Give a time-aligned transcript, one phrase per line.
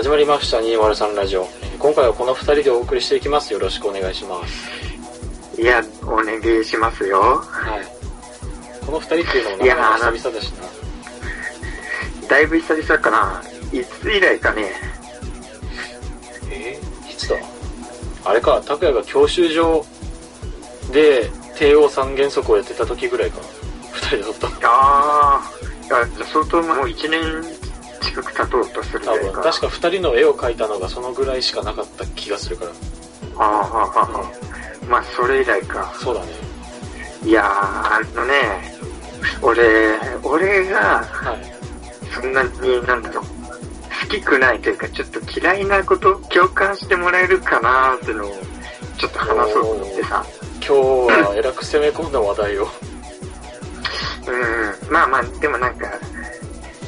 [0.00, 1.42] 始まりました203ラジオ。
[1.42, 3.52] えー今回はこの2人でお送りしていきます。
[3.52, 5.60] よろしくお願いします。
[5.60, 7.20] いや、お願いしますよ。
[7.20, 8.86] はい。
[8.86, 12.28] この2人っていうのもいやなかなか久々だしな。
[12.30, 13.42] だいぶ久々かな。
[13.78, 14.72] いつ以来かね。
[16.50, 17.36] えー、いつだ？
[18.24, 19.84] あれか、拓也が教習所
[20.94, 23.42] で帝王三原則をやってた時ぐらいかな。
[23.98, 24.54] 2人で撮ったの。
[24.62, 27.59] ああ相当もう1年
[28.00, 29.42] 近く経とうとするぐ多分、らいか。
[29.42, 32.70] 確か2人の絵を描いたのがそのぐらいしかなかった気がするから。
[33.36, 35.92] あーはーはーまあ、それ以来か。
[36.00, 36.32] そうだね。
[37.24, 38.74] いやー、あのね、
[39.42, 41.60] 俺、俺が、はい。
[42.12, 48.32] そんなに、なんだろう、好きくないというか、ちょっと嫌いなこと、共感してもらえるかなーっていうのを、
[48.98, 50.24] ちょっと話そうと思ってさ。
[50.60, 52.68] 今日はえらく攻め込んだ話題を。
[54.26, 55.88] うん、まあまあ、でもなんか、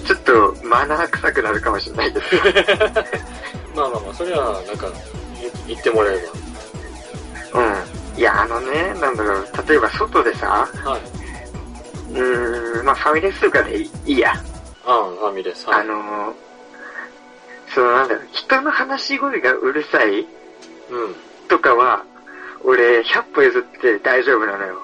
[0.04, 2.86] ちょっとマナー臭くなるかもしれないですけど、
[3.74, 4.86] まあまあまあ、それはなんか
[5.40, 6.22] 言言ってもらえれ
[7.54, 7.60] う
[8.16, 8.18] ん。
[8.18, 10.90] いや、あのね、なんだろう、例えば外でさ、ば。
[10.92, 11.00] はい。
[12.12, 14.32] うーん、まあファミレスとかでいいや、
[14.84, 15.66] ああ、ファミレス。
[15.66, 15.80] はい。
[15.80, 16.34] あのー、
[17.74, 20.26] そのなんだろう、人の話し声がうるさいうん。
[21.48, 22.04] とかは、
[22.64, 24.78] 俺、100歩譲って大丈夫なのよ。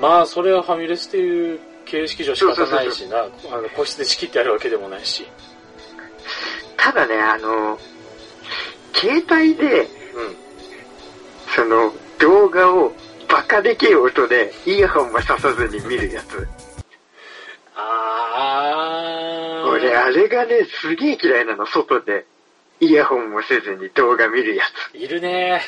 [0.00, 3.18] まあ、それはファミレスっていう形式上仕方ないしな。
[3.22, 5.26] あの、個室で仕切ってやるわけでもないし。
[6.76, 7.80] ただね、あのー、
[8.92, 9.88] 携帯で、うん。
[11.54, 12.92] その、動画を
[13.28, 16.46] バカでけえ音でイヤホンもささずに見るやつ。
[17.74, 19.70] あー。
[19.70, 22.26] 俺、あれがね、すげえ嫌いなの、外で。
[22.78, 25.62] イヤホンもせずに動画見るやいるね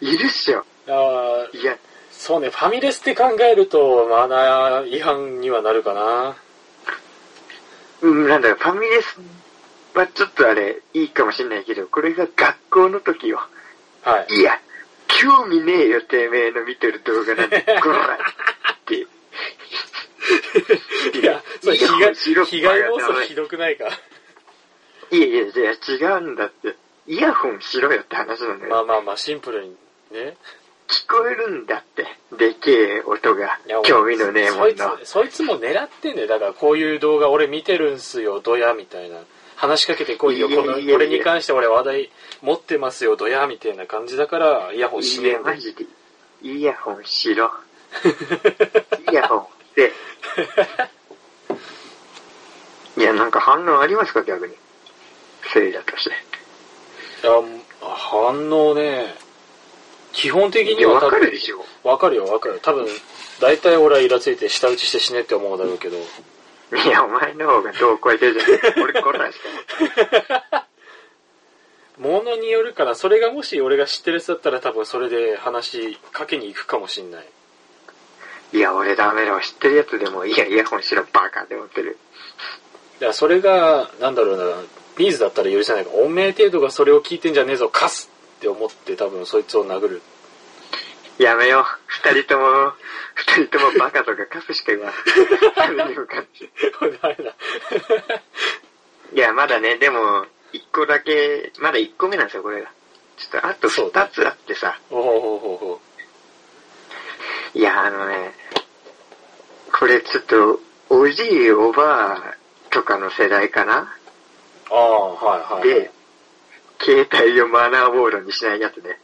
[0.00, 0.04] つ。
[0.04, 0.64] いるっしょ。
[0.86, 1.76] あーいや、
[2.28, 6.36] そうね、ファミレスって考えると、マナー違反にはなるかな。
[8.02, 9.18] うん、なんだろう、ファミレス
[9.94, 13.40] はちょっとあれ、いいかもしんないけど、これが学校の時よ。
[14.02, 14.34] はい。
[14.40, 14.60] いや、
[15.06, 18.18] 興味ねえよ、てめえの見てる動画なんて、こら
[18.74, 18.96] って。
[18.96, 19.06] い
[21.24, 21.86] や、それ被
[22.34, 23.88] 害、被害妄想ひどくないか？
[25.10, 25.76] いやいやいや、違
[26.18, 26.76] うんだって。
[27.06, 28.70] イヤホンしろよって話なんだよ。
[28.70, 29.74] まあまあまあ、シンプルに
[30.10, 30.36] ね。
[30.88, 32.06] 聞こえるんだって。
[32.36, 33.58] でけえ音が。
[33.84, 36.28] 興味のねえもんの。、そいつも狙ってんだよ。
[36.28, 39.18] だからこういう動画俺見てるんすよ、ドヤみたいな。
[39.56, 42.10] 話しかけてこいよ、この、これに関して俺話題
[42.42, 45.56] 持ってますよ、ドヤみたいな感じだから、イヤホンしねいや、えんだよ。
[45.56, 45.84] マジで。
[46.42, 47.50] イヤホンしろ。
[49.10, 49.44] イヤホンっ
[49.74, 49.92] て。
[52.96, 54.54] いや、なんか反応ありますか逆に。
[55.52, 56.10] せいだとして。
[56.10, 57.32] いや、
[57.80, 59.14] 反応ね、
[60.18, 61.64] 基本的いや、わには多分かるでしょ。
[61.84, 62.58] わかるよ、わかる。
[62.60, 62.86] 多分、
[63.40, 65.96] 大体俺はイラついて舌打ちして死ねって思うだろうけど。
[65.96, 68.82] いや、お前の方がどう超えてるじゃん。
[68.82, 70.66] 俺こらしか
[71.98, 77.26] ものによるから、それがもし俺が知ってるやつだったら多分それで話しかけに行くかもしんない。
[78.52, 79.40] いや、俺ダメだわ。
[79.40, 81.96] 知ってるやつでも、いや、イヤホンしろ、バカって思ってる。
[82.94, 84.62] だからそれが、なんだろうな、
[84.96, 90.02] ビーズだったら許せないから、おめえ程度がそれを聞いてんじゃねえぞ、カスって思って多分そいつを殴る。
[91.18, 91.64] やめよう。
[91.86, 92.72] 二人とも、
[93.16, 94.94] 二人ともバカとかカスしか言わない。
[95.66, 96.48] それに向かって。
[97.02, 97.34] ダメだ。
[99.12, 102.70] いや、まだね、でも、一個だけ、まだ一個目なんですよ、これが。
[103.16, 104.78] ちょっと、あと二つあってさ。
[104.90, 105.80] おほほほほ。
[107.54, 108.32] いや、あのね、
[109.76, 110.60] これちょっと、
[110.90, 112.34] おじい、おばあ
[112.70, 113.92] とかの世代かな？
[114.70, 115.68] ああ、はいはい。
[115.68, 115.90] で、
[116.80, 118.98] 携帯をマナーボードにしないやつね。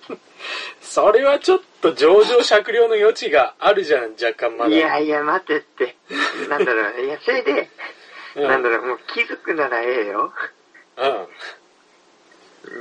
[0.80, 4.70] それはちょっと上場酌量の余地があるじゃん、若干まだ。
[4.74, 5.96] いやいや、待てって。
[6.48, 7.68] なんだろう、いや、それで、
[8.36, 10.32] うん、なんだろう、もう気づくならええよ。
[10.96, 11.06] う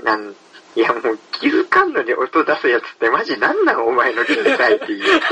[0.02, 0.04] ん。
[0.04, 0.36] なん、
[0.76, 5.22] いや、もう気づかんのに音出すやつってマジなんなんお前の携帯っていう。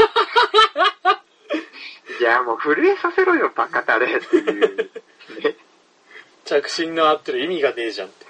[2.19, 4.77] いや、もう震えさせろよ、バカタレっていう。
[5.41, 5.55] ね。
[6.45, 8.22] 着信の合ってる意味がねえじゃんって。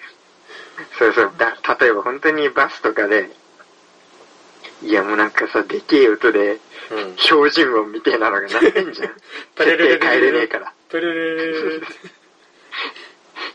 [0.97, 3.29] そうそう、だ、例えば本当にバスとかで、
[4.81, 6.59] いやもうなんかさ、でけえ音で、
[6.91, 7.17] うん。
[7.17, 9.11] 標準音みたいなのが鳴ってんじゃん。
[9.55, 10.73] タレ絶レレレレ対帰れねえから。
[10.89, 11.83] プルル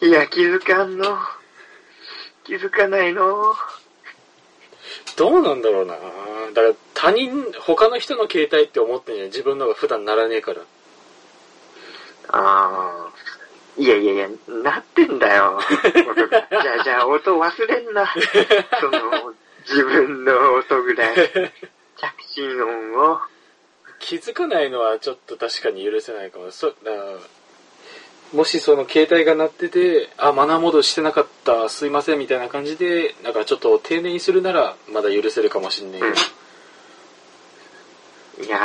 [0.01, 1.19] いや、気づかんの。
[2.45, 3.55] 気づかないの。
[5.17, 5.95] どうなんだろうな
[6.55, 9.27] だから他人、他の人の携帯って思ってんじゃん。
[9.27, 10.63] 自分のが普段ならねえから。
[12.31, 13.13] ああ。
[13.79, 15.61] いやいやいや、なってんだよ。
[16.51, 18.13] じゃあじゃあ音忘れんな。
[18.81, 19.35] その、
[19.69, 21.17] 自分の音ぐらい。
[21.97, 23.21] 着信音を。
[24.01, 26.51] 気づかないのはちょっと確かに許せないかも。
[26.51, 26.73] そ
[28.33, 36.15] もしその携帯が鳴ってて、あ、マナーモードしてなかった、すいませんみたいな感じで、なんかちょっと丁寧にするなら、まだ許せるかもしんないけど。
[38.41, 38.45] うん。
[38.45, 38.61] いやー、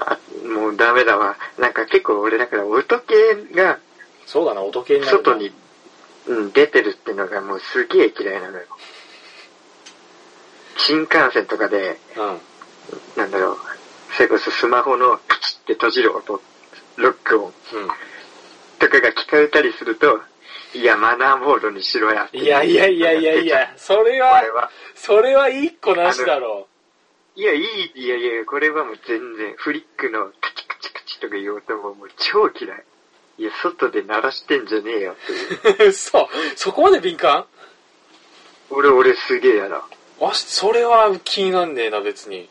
[0.00, 1.36] あもうダメだわ。
[1.58, 3.14] なんか結構俺だから音系
[3.54, 3.78] が
[4.30, 5.52] そうだな、音系になるな外に、
[6.28, 8.64] うん、出てるってのがもうすげえ嫌いなのよ。
[10.76, 12.40] 新幹線とかで、うん。
[13.16, 13.56] なんだろう、
[14.16, 16.40] それこそスマホのカチッて閉じる音、
[16.96, 17.52] ロック音
[18.78, 20.20] とかが聞かれたりすると、
[20.74, 22.28] いや、マナーモードにしろや。
[22.32, 24.70] いやいやいやいやいや、それこはれ、は。
[24.94, 26.68] それは一個なしだろ
[27.34, 32.84] いや、いい、いやいや、これはもう全然、フリックのカチカチカチとかいう音ももう超嫌い。
[33.40, 35.16] いや、外で鳴らしてんじゃねえよっ
[35.66, 35.88] ていう。
[35.88, 35.92] う。
[35.92, 36.26] そう、
[36.56, 37.46] そこまで敏感？
[38.68, 39.82] 俺、俺すげえやだ。
[40.20, 42.50] あ、それは気になんねえな、別に。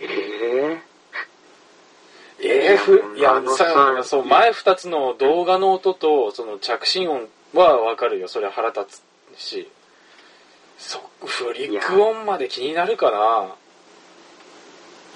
[0.00, 0.82] ええ
[2.40, 8.26] ええふ、いやささ、そう、前二つの動画の音と、その着信音はわかるよ。
[8.26, 9.02] それは腹立
[9.36, 9.68] つし。
[10.78, 13.54] そ、フリック音まで気になるかな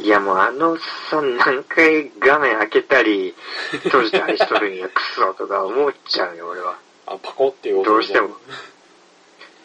[0.00, 0.78] いや、もうあのおっ
[1.10, 3.34] さん何回画面開けたり、
[3.84, 6.76] 閉じたりしとるんや、 クソとか思っちゃうよ、俺は。
[7.06, 8.28] あ、パコっていう音どうしても。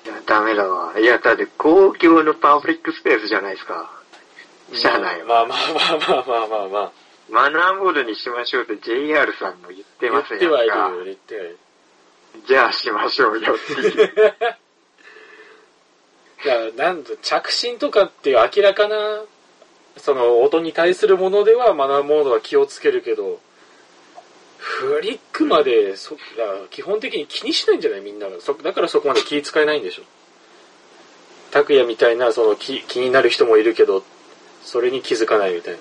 [0.06, 0.98] いや、ダメだわ。
[1.00, 3.90] いや、だって公共のパブリックスペースじゃないですか。
[4.74, 5.46] しゃあないわ。
[5.46, 6.92] まあまあまあまあまあまあまあ。
[7.30, 10.78] マナーモードにしましょうって JR さんも言って言ますってはいるか。
[10.90, 11.60] よ、言ってはいる。
[12.48, 14.14] じゃあしましょうよっていう。
[16.44, 19.24] いや、なんと、着信とかっていう明らかな、
[19.98, 23.40] その音に対するものではマナーモードは気をつけるけど、
[24.58, 26.18] フリックまで、そ、
[26.70, 28.40] 基本的に気にしないんじゃないみんなが。
[28.40, 30.04] そだからそこまで気使えないんでしょ。
[31.52, 34.04] 拓也みたいな、その気、気になる人もいるけど、
[34.64, 35.74] それに気づかないみたい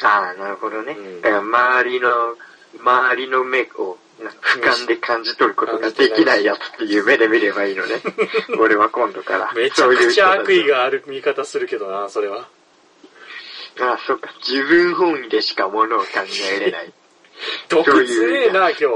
[0.00, 0.08] な。
[0.08, 0.92] ああ、なるほどね。
[0.92, 2.08] うんだから周りの、
[2.80, 7.96] 周りの目を、なんか俯瞰で感じ取ることができないやつっていう目で見ればいいのね。
[8.58, 9.52] 俺は今度から。
[9.54, 12.48] めちゃくちゃ悪意がある見方するけどな、それは。
[13.80, 14.30] ああ、そっか。
[14.46, 16.06] 自分本位でしかものを考
[16.56, 16.92] えれない。
[17.68, 18.86] 毒強えな、今日。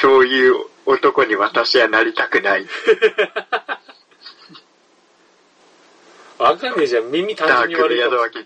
[0.00, 2.66] そういう男に私はなりたくない。
[6.38, 8.44] わかんねえじゃん、耳単ダー純に悪いかもク。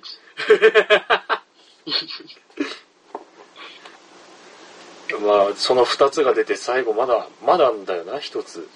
[5.20, 8.68] まあ、その二つが出て最後まだ、まだんだよな、一つ。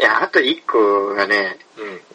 [0.00, 1.58] いや、あと一個がね、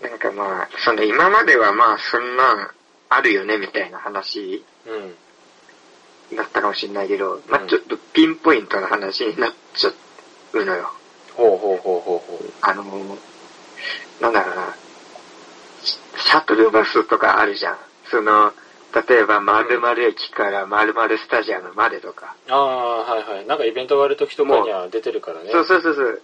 [0.02, 0.10] うん。
[0.10, 2.72] なんかまあ、その今まではまあそんなん
[3.10, 6.36] あるよねみたいな話うん。
[6.36, 9.92] だったかもしれないけど、まうんあちょっとピンポイントな話になっちゃ
[10.54, 10.92] うのよ。
[11.36, 12.54] ほうほうほうほうほう。
[12.62, 12.84] あの、
[14.20, 14.76] なんだろうな、
[15.84, 17.78] シシャトルバスとかあるじゃん。
[18.10, 18.52] その、
[19.08, 22.36] 例えば〇〇駅から〇〇スタジアムまでとか。
[22.50, 23.46] ああ、はいはい。
[23.46, 25.51] なんかイベントがある時とかには出てるからね。
[25.51, 26.22] そうそうそうそう。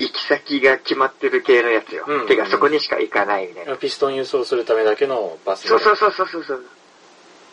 [0.00, 2.04] 行き先が決まってる系のやつよ。
[2.08, 3.76] うんてかそこにしか行かないみたいな。
[3.76, 5.68] ピストン輸送するためだけのバス、ね。
[5.68, 6.64] そうそうそうそうそうそう。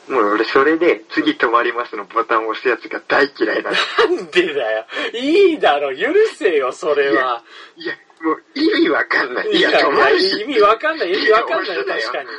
[0.10, 4.16] もう俺それで次止まりますのボタンを押すやつが大嫌いなの。
[4.16, 4.86] なんでだよ。
[5.14, 7.44] いいだろ、許せよ、それは。
[7.76, 9.50] いや、もう意味わかんない。
[9.52, 10.40] いや、止まるし。
[10.40, 12.30] 意味わかんない、意味わかんない、いや確かに。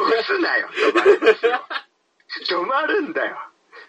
[0.00, 1.66] 押すなよ、止まるんですよ。
[2.48, 3.36] 止まるんだよ。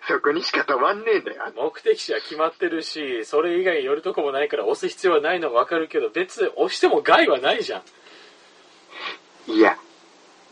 [0.08, 1.44] そこにしか止まんねえんだよ。
[1.56, 9.52] 目的地は決まってるし、それ以外に寄るとこもないから押す必要はないのがわかるけど、別に押しても害はないじゃん。
[9.52, 9.78] いや、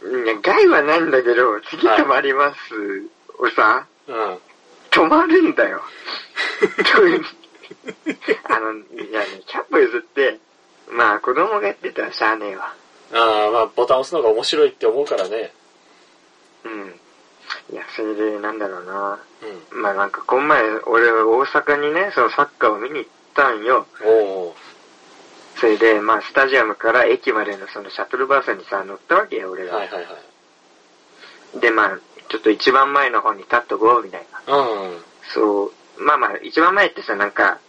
[0.03, 2.59] いや、害はないんだけど、次止まります。
[3.39, 4.39] をさ、うん。
[4.89, 5.81] 止まるんだよ。
[8.49, 10.39] あの、いやね、キャップ譲って、
[10.89, 12.73] まあ子供がやってたらしゃあねえわ。
[13.13, 15.53] ああ、まあ、ボタン押すのが面白いって思うからね。
[16.63, 16.99] うん。
[17.71, 19.19] いや、それで、なんだろうな。
[19.71, 19.81] うん。
[19.81, 23.87] まあなんか、この前、俺、大阪にね、そのサッカーを見に行ったんよ。
[24.03, 24.55] おお
[25.59, 29.75] それで、まあ、スタジアムから駅までのそのシャトルバスにさ、乗ったわけよ、俺が。
[29.77, 30.09] はいはいは
[31.55, 31.59] い。
[31.59, 31.99] で、まあ、
[32.29, 34.57] ちょっと一番前の方に立っとこう、みたいな。
[34.57, 35.03] うん。
[35.33, 37.59] そう、まあまあ、一番前ってさ、なんか、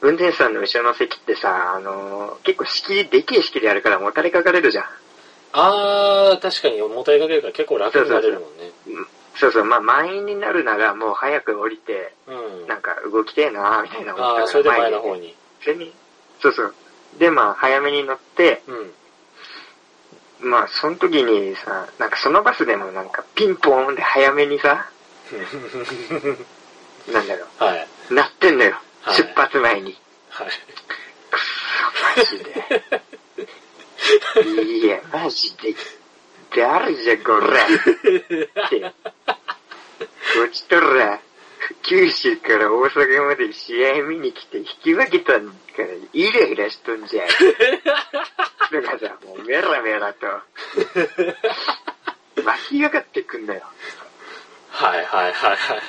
[0.00, 4.84] 運転手さんの後ろの席ってさ、あのー結構仕切り、でけえ仕切りあるからもたれかかれるじゃん。
[5.52, 8.72] ああ、確かに重たいかけるから結構楽になれるもんね。
[8.84, 9.06] そうそう、
[9.64, 12.66] まあ満員になるならもう早く降りて、うん。
[12.66, 15.34] なんか動きてえなみたいな思ったからそれで前のに方に。
[15.62, 15.92] それに
[16.40, 16.74] そうそう。
[17.18, 18.62] で、まあ早めに乗って、
[20.40, 20.50] うん。
[20.50, 24.90] まあその時にさ、なんかそのバスでもなんかピンポーンで早めにさ、
[27.12, 27.86] なんだろはい。
[28.10, 28.72] う、鳴ってんのよ。
[28.72, 28.82] はい
[29.16, 29.96] 出発前に。
[30.30, 30.48] はい。
[31.30, 31.46] くそ、
[32.16, 32.64] マジで。
[34.62, 35.74] いや、マジで。
[36.54, 37.64] 誰じゃこら。
[37.64, 37.66] っ
[38.68, 38.92] て。
[40.34, 41.20] こっちとら、
[41.82, 47.26] 九州から大阪まで試合見に来て引き分けたんから、イライラしとんじゃん。
[48.72, 50.26] だからさ、もうメラメラと、
[52.44, 53.62] 湧き上がってくんだよ。
[54.70, 55.82] はいはいはいはいはい。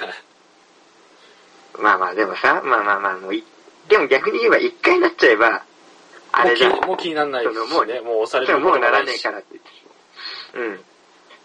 [1.79, 3.45] まあまあ、でもさ、まあまあまあ、もうい、
[3.87, 5.63] でも逆に言えば一回なっちゃえば、
[6.33, 8.01] あれじゃんもう気にならないですしそのもうね。
[8.01, 9.69] もう押されてそうるもうならねえしからって言って。
[10.57, 10.83] うん。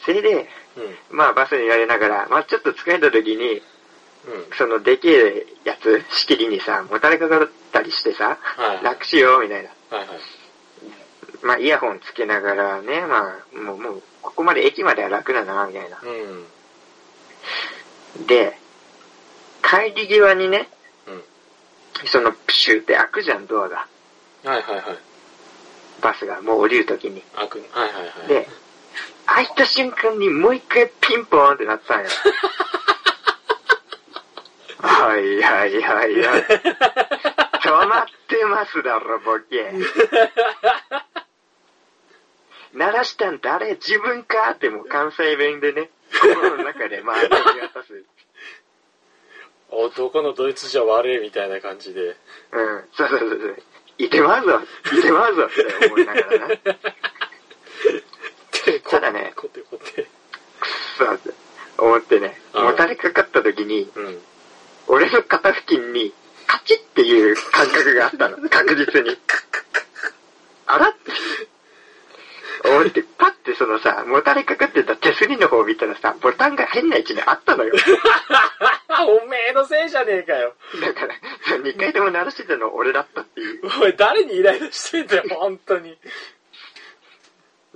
[0.00, 0.84] それで、うん。
[0.84, 0.96] うん。
[1.10, 3.62] まあバスに揺られながら、まあちょっと疲れた時に、
[4.56, 8.84] そのでけえやつ、仕切りにさ、もたれかかったりしてさ、はい。
[8.84, 9.70] 楽しよう、みたいな。
[9.96, 10.18] はいはい。
[11.42, 15.98] まあイヤホンつけながらね、まあ、もう、もう、ここまで駅までは楽だな、みたいな。
[16.02, 18.26] うん。
[18.26, 18.58] で、
[19.62, 20.68] 帰り際にね、
[21.06, 21.22] うん。
[22.06, 23.86] そのプシューって開くじゃん、ドアが。
[24.44, 24.84] はいはいはい。
[26.00, 27.22] バスがもう降りる時に。
[27.34, 28.28] あく、はいはいはい。
[28.28, 28.48] で、
[29.30, 32.08] 開いた瞬間にもう一回ピンポーンってなったんよ。
[34.78, 36.42] はいはいはいはい。
[37.62, 39.72] 止まってますだろ、ボケ。
[42.72, 43.74] 鳴らしたん誰？
[43.74, 44.52] 自分か？
[44.52, 48.04] ってもう関西弁でね、心の中でまあ、渡す。
[49.70, 52.00] 男のドイツじゃ悪いみたいな感じで。
[52.00, 52.16] うん、
[52.94, 53.56] そうそうそうそう。
[53.98, 54.60] いてまうぞ、
[54.96, 55.48] いてまうぞっ
[55.80, 56.54] て思いながらな。
[58.88, 60.06] くでただねこてこて。
[60.96, 61.30] そって
[61.78, 64.18] 思ってね、うんもたれかかった時に、うん。
[64.88, 66.12] 俺の肩付近に、
[66.46, 68.36] カチッっていう感覚があったの。
[68.48, 69.16] 確実に。
[70.66, 71.12] あらって。
[72.68, 77.74] 思って、パッてそのさ、もたれかかってた手すりの方を見たらさ、ボタンが変な位置にあったのよ。
[79.22, 80.54] おめえのせいじゃねえかよ。
[80.80, 81.14] だから、
[81.58, 83.60] 2回とも鳴らしてたの俺だったっていう。
[83.80, 85.96] おい、誰にイライラしてんだよ、本当に。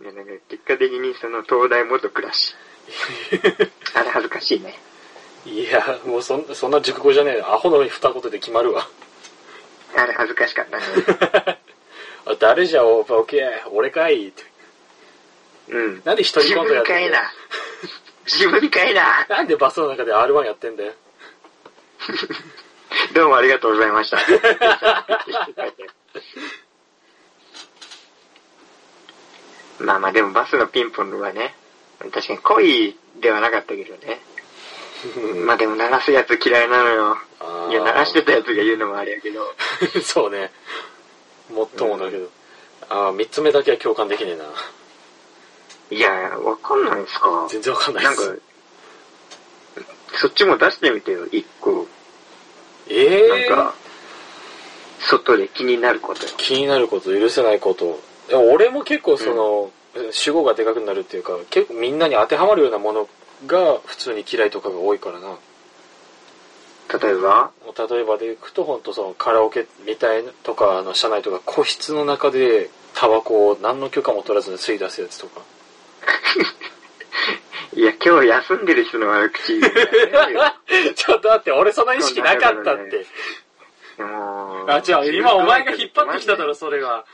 [0.03, 2.55] ねなんか結果的にその東大元暮らし。
[3.95, 4.79] あれ恥ずかしいね。
[5.45, 7.53] いや、もうそんそんな熟語じゃねえよ。
[7.53, 8.89] アホの二言で決まるわ。
[9.97, 10.85] あれ恥ずかしかったね。
[12.25, 14.45] あ誰じゃお、オッケー、俺かいって。
[15.69, 16.03] うん。
[16.05, 17.25] なんで一人コントやってんだよ
[18.27, 19.03] 自分かいな。
[19.05, 19.37] 自分かいな。
[19.37, 20.93] なんでバスの中で R1 やってんだよ。
[23.15, 24.19] どうもありがとうございました。
[29.83, 31.55] まあまあでもバスのピンポンはね、
[32.13, 34.21] 確かに恋ではなかったけどね。
[35.45, 37.17] まあでも鳴らすやつ嫌いなのよ。
[37.71, 39.43] いや、鳴らしてたやつが言うのもあれやけど。
[40.03, 40.53] そうね。
[41.53, 42.29] もっともだけど。
[42.89, 44.45] ああ、三つ目だけは共感できねえな。
[45.91, 47.47] いや、わかんないですか。
[47.49, 48.23] 全然わかんないなんか
[50.15, 51.87] そっちも出してみてよ、一個。
[52.89, 53.75] ええなんか、
[55.01, 56.31] 外で気になることよ。
[56.37, 58.01] 気になること、許せないこと。
[58.29, 59.71] でも俺も結構その、
[60.11, 63.09] 主語がでかくなるっていうか、結構みんなに当てはまるようなもの
[63.47, 65.37] が普通に嫌いとかが多いからな。
[67.01, 67.51] 例えば？
[67.91, 75.41] 例えばでいくと、本当そのカラオケみたいなとか、あの車内とか個室の中でタバコを何の許可も取らずに吸い出すやつとか。
[77.75, 83.07] いや、今日休んでる人の悪口 ちょっと待って、俺その意識なかったって。
[83.99, 87.05] もうあ、違う、今お前が引っ張ってきただろ、それが。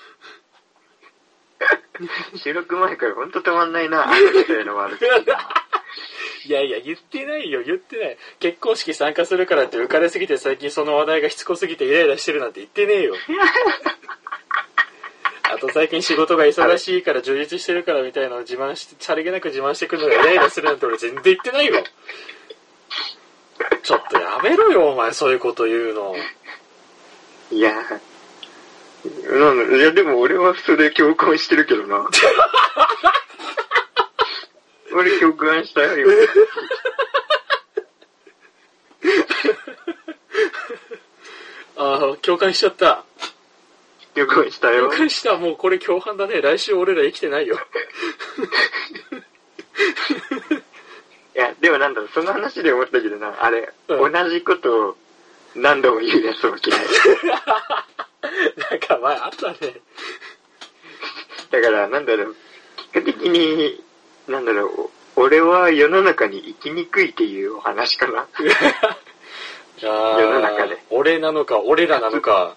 [2.37, 5.07] 収録前からほんと止まんないな、あの人への悪口。
[6.47, 8.17] いやいや、言ってないよ、言ってない。
[8.39, 13.17] 結婚式参加するからって浮かれすぎて最近その話題がしつこすぎてイライラしてるなんて言ってねえよ。
[15.51, 21.83] あと最近仕事が忙しいから充実してるからみたいなのを自慢して、さりげなく自慢してくるのがイライラするなんて俺全然言ってないよ。
[23.83, 26.15] ちょっとやめろよ、お前、そういうこと言うの。
[27.51, 27.73] いや、
[29.05, 32.09] なんだいやでも俺はそれ共感してるけどな。
[34.93, 36.13] 俺共感したよ、今
[41.77, 43.05] ああ、共感しちゃった。
[44.15, 44.97] 共感したよ共。
[44.97, 45.37] 感した。
[45.37, 46.41] もうこれ共犯だね。
[46.43, 47.57] 来週俺ら生きてないよ。
[51.37, 54.97] いや、でもなんだろう、その話で思ったけどな、あれ、うん同じことを
[55.55, 56.81] 何度も言うやつも嫌い。
[58.71, 59.57] なんか前あったね。
[61.51, 62.37] だから、なんだろう、
[62.93, 63.83] 結果的に、
[64.27, 68.27] なんだろう、俺は世の中に生きにくいっていうお話かな。
[69.81, 70.79] 世の中で。
[70.91, 72.57] 俺なのか、俺らなのか、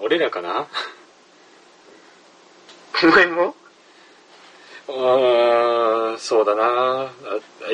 [0.00, 0.66] 俺らかな？
[3.02, 3.54] お前も？
[4.88, 7.10] うーん、そうだなあ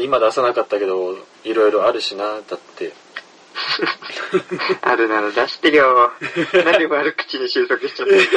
[0.00, 2.92] 今出さなかったけど、いろいろあるしな、だって。
[4.82, 6.12] あるなら出してよ。
[6.64, 8.30] なんで悪口に収束しちゃったんだよ。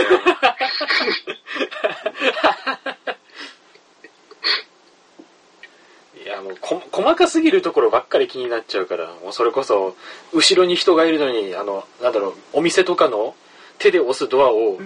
[6.24, 9.96] いや、もうこ、細かすぎるところばっかり気になっちゃうから、もうそれこそ、
[10.34, 13.36] 後ろに人がいるのに、あの、なんだろう、お店とかの
[13.80, 14.80] 手で押すドアを、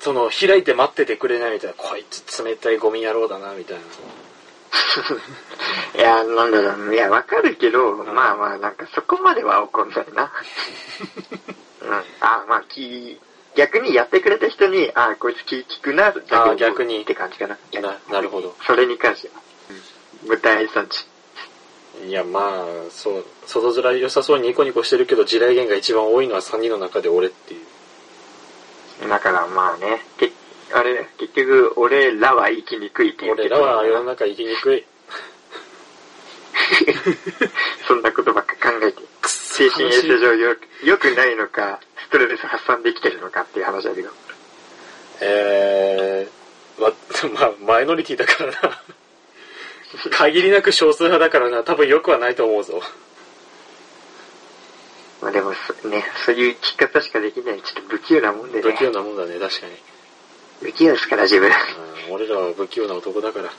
[0.00, 3.82] その、開いて待っててくれないみたいな、こいつ冷たいゴミ野郎だな、みたいな。
[5.94, 6.94] いや、なんだろう。
[6.94, 10.32] いや、わかるけど、まあまあ、なんかそこまでは怒んないな。
[11.82, 11.92] うん。
[12.20, 13.20] あ、まあ、気、
[13.54, 17.58] 逆にやってくれた人に、あ、こいつ気利くな、あど逆にって感じかな。
[17.80, 18.54] な、なるほど。
[18.66, 19.34] それに関しては。
[20.24, 20.28] うん。
[20.28, 21.06] 舞台産地。
[22.06, 29.08] いや、まあ、そう、外面良さそうにニコニコしてるけど、地雷原が一番多いのは3人の中で俺っていう。
[29.08, 30.32] だからまあね、け
[30.72, 34.84] あれ、結局、俺らは生きにくいっていう俺らは世の中生きにくい。
[37.86, 39.02] そんなことばっか考えて。
[39.26, 44.10] 精神衛生上よ良くないのか、ストレス発散できてるのかっていう話だけど。
[45.20, 46.92] えー、ま、
[47.38, 48.82] まあ、マイノリティだからな。
[50.10, 52.82] 限りなく少数派だからな、多分良くはないと思うぞ。
[55.20, 58.72] まあでもそ、ね、そういう生き方しかできない、ちょっと不器用なもんでね。
[58.72, 59.72] 不器用なもんだね、確かに。
[60.62, 61.48] 不器用ですから、自分。
[61.48, 61.52] うん
[62.10, 63.50] 俺らは不器用な男だから。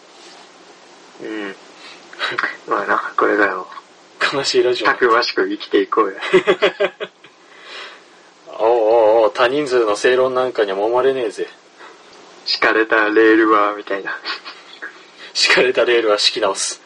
[1.21, 1.55] うん。
[2.67, 3.65] まあな、これからも、
[4.33, 4.87] 悲しいラジオ。
[4.87, 6.15] たくましく生きていこうよ。
[8.59, 11.47] おうおうおう多人数の正論なんかには揉まれねえぜ。
[12.45, 14.15] 敷かれたレールは、みたいな。
[15.33, 16.81] 敷かれたレールは敷き直す。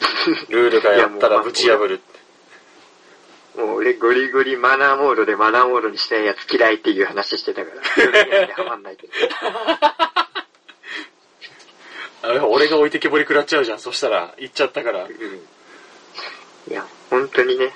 [0.48, 2.00] ルールがやったらぶち破る。
[3.56, 7.82] もう俺ゴリゴリマナーモードでマナーモードにしたいやつ嫌いっていう話してたから。
[7.84, 9.12] それにはまんないけど。
[12.22, 13.78] あれ俺が置いてけぼり食らっちゃうじゃん。
[13.78, 15.04] そしたら、行っちゃったから。
[15.04, 15.12] うん。
[15.12, 17.72] いや、本当にね、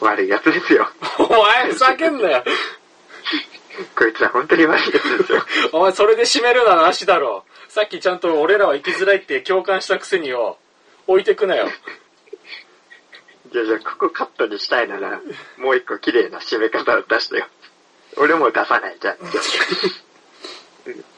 [0.00, 0.88] 悪いやつですよ。
[1.18, 2.44] お前、ふざけんなよ。
[3.94, 5.42] こいつは本当に悪いやつですよ。
[5.72, 7.44] お前、それで締めるのはなしだろ。
[7.68, 10.58] さっきちゃんと俺らは生きづらいって共感したくせによ。
[11.06, 11.68] 置いてくなよ。
[13.52, 15.20] じゃあじゃあ、ここカットにしたいなら、
[15.58, 17.46] もう一個綺麗な締め方を出してよ。
[18.16, 19.16] 俺も出さない、じゃん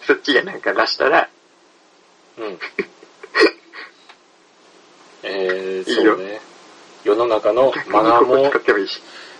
[0.06, 1.28] そっちがなんか出したら、
[2.38, 2.58] うん。
[5.22, 6.40] えー、いいよそうね。
[7.04, 8.50] 世の中のマナーも。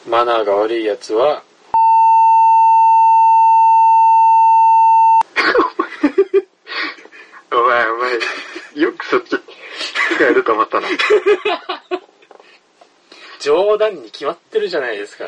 [0.07, 1.42] マナーが悪いやつは、
[7.53, 8.14] お前、お前、
[8.83, 9.38] よくそっち
[10.16, 10.88] 使えると思ったな。
[13.40, 15.24] 冗談に決まってるじゃないですか。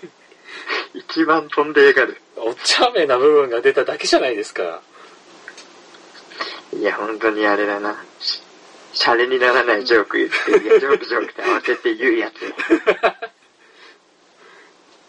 [0.94, 2.16] 一番飛んでやがる。
[2.36, 4.80] お茶目な部分が出ただけじゃないですか。
[6.72, 8.02] いや、本当にあれだな。
[8.20, 8.40] し
[8.92, 12.54] シャレにならないジョーク言って、いや、ジョークジョークって合わせて言うやつ。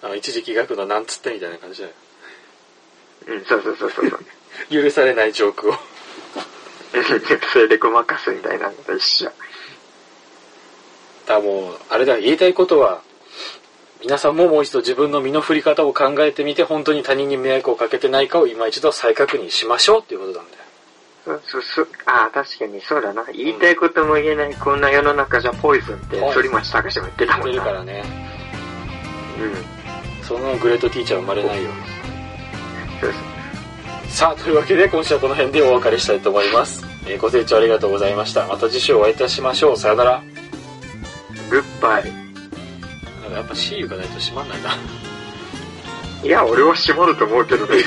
[0.04, 1.94] あの一時期学のなんつってみたいな感じだよ。
[3.28, 4.26] うん、そうそうそうそうそう。
[4.84, 5.76] 許されないジョークを。
[7.54, 9.32] それでごまかすみたいなのと一緒。
[11.32, 13.02] だからもう、あれだ、言いたいことは、
[14.02, 20.64] 皆さんももう一度自分の身の振り方を考えてみて、本当に他人に迷惑をかけてないかを今一度再確認しましょうっていうことなんだよ。
[21.24, 21.88] そうそうそう。
[22.06, 23.24] ああ、確かにそうだな。
[23.32, 27.52] 言いたいことも言えない、こんな世の中じゃポイズンって、反町隆史も言ってたもんな。
[27.52, 28.04] 出るからね。
[29.40, 30.26] うん。
[30.26, 31.70] そのグレートティーチャー生まれないよ。
[33.00, 34.12] そうそう。
[34.12, 36.84] さあ、というわけで今週はこの辺でお別れしたいと思います。
[37.06, 38.48] えーご清聴ありがとうございました。
[38.48, 39.78] また次週お会いいたしましょう。
[39.78, 40.41] さよなら。
[41.52, 42.06] グッバイ。
[43.30, 44.72] やっぱ you がないと閉まんないな。
[46.24, 47.84] いや、俺は閉まると思うけどね。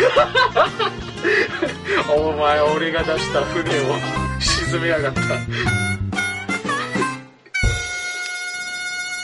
[2.14, 3.96] お前、俺が出した船を
[4.38, 5.20] 沈めやがった。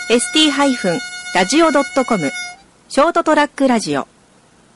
[0.09, 2.33] ST-radio.com
[2.89, 4.09] ショートトラックラジオ